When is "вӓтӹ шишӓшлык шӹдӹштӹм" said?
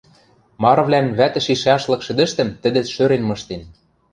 1.17-2.49